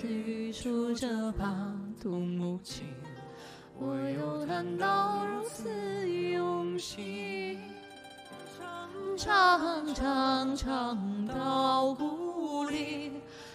[0.00, 2.86] 取出这把土木琴，
[3.76, 7.58] 我又感到如此用心。
[9.16, 13.10] 唱唱唱到故里，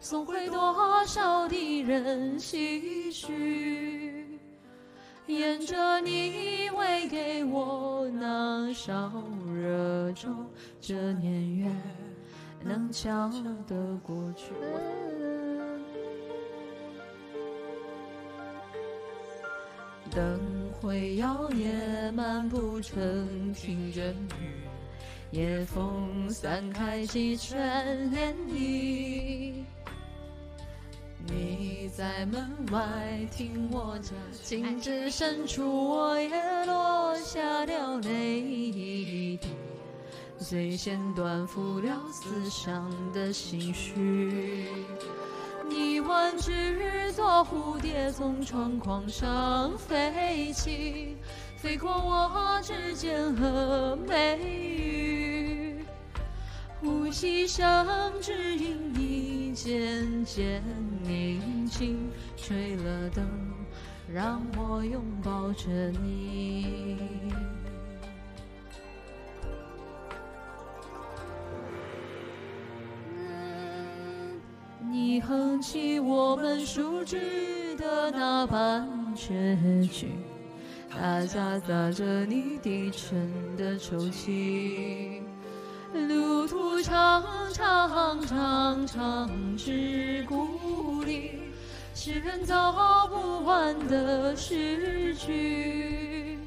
[0.00, 4.40] 送回多少的人唏嘘。
[5.28, 9.22] 沿着你喂给我那烧
[9.54, 10.28] 热粥，
[10.80, 11.70] 这年月
[12.64, 13.30] 能瞧
[13.68, 14.46] 得过去。
[20.14, 20.38] 灯
[20.80, 24.62] 会摇曳，漫步成听阵雨。
[25.32, 29.52] 夜风散开几圈涟漪，
[31.26, 39.40] 你在门外听我讲情至深处，我也落下了泪滴，
[40.38, 44.68] 最先断付了思乡的心绪。
[45.68, 46.52] 你挽只
[47.42, 51.16] 蝴蝶从窗框上飞起，
[51.56, 55.84] 飞过我指尖和眉宇，
[56.80, 60.62] 呼吸声只因你渐渐
[61.02, 63.26] 宁静，吹了灯，
[64.12, 65.70] 让我拥抱着
[66.02, 66.98] 你。
[75.26, 80.08] 哼起我们熟知的那半阙曲，
[80.90, 85.22] 它夹杂着你低沉的抽泣。
[86.08, 87.22] 路途长
[87.52, 91.40] 长长长至故里，
[91.94, 92.54] 诗人走
[93.08, 96.38] 不完的诗句。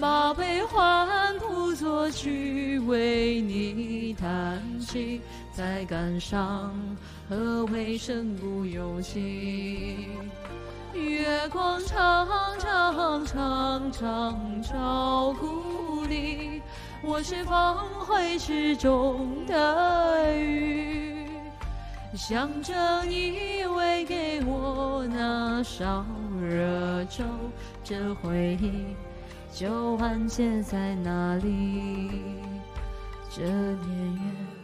[0.00, 5.20] 把悲欢谱作曲，为你弹起，
[5.52, 6.74] 在感伤
[7.28, 10.08] 和为身不由己。
[10.94, 12.26] 月光长
[12.58, 16.62] 长长长照故里，
[17.02, 21.26] 我是放回池中的鱼，
[22.14, 26.02] 想着你喂给我那勺
[26.40, 27.24] 热粥，
[27.84, 28.96] 这回忆。
[29.56, 32.10] 就完结在哪里，
[33.30, 34.63] 这年月